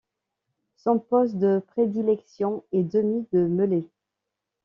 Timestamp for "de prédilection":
1.37-2.63